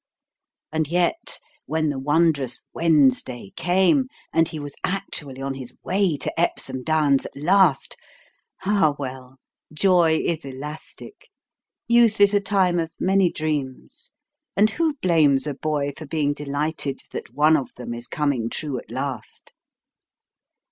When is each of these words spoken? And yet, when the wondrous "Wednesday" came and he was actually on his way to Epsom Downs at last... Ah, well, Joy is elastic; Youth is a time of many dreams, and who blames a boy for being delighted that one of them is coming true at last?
And 0.71 0.87
yet, 0.87 1.37
when 1.67 1.89
the 1.91 1.99
wondrous 1.99 2.65
"Wednesday" 2.73 3.51
came 3.55 4.07
and 4.33 4.49
he 4.49 4.57
was 4.57 4.73
actually 4.83 5.39
on 5.41 5.53
his 5.53 5.77
way 5.83 6.17
to 6.17 6.39
Epsom 6.39 6.81
Downs 6.81 7.27
at 7.27 7.35
last... 7.37 7.95
Ah, 8.65 8.95
well, 8.97 9.37
Joy 9.71 10.19
is 10.25 10.43
elastic; 10.43 11.29
Youth 11.87 12.19
is 12.19 12.33
a 12.33 12.39
time 12.41 12.79
of 12.79 12.91
many 12.99 13.31
dreams, 13.31 14.11
and 14.57 14.71
who 14.71 14.95
blames 15.03 15.45
a 15.45 15.53
boy 15.53 15.91
for 15.95 16.07
being 16.07 16.33
delighted 16.33 17.01
that 17.11 17.35
one 17.35 17.55
of 17.55 17.75
them 17.75 17.93
is 17.93 18.07
coming 18.07 18.49
true 18.49 18.79
at 18.79 18.89
last? 18.89 19.53